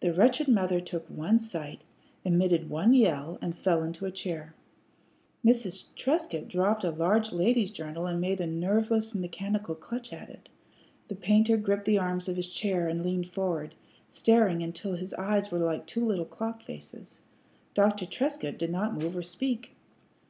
[0.00, 1.84] The wretched mother took one sight,
[2.24, 4.54] emitted one yell, and fell into a chair.
[5.44, 5.94] Mrs.
[5.94, 10.48] Trescott dropped a large lady's journal and made a nerveless mechanical clutch at it.
[11.08, 13.74] The painter gripped the arms of his chair and leaned forward,
[14.08, 17.18] staring until his eyes were like two little clock faces.
[17.74, 18.06] Dr.
[18.06, 19.76] Trescott did not move or speak.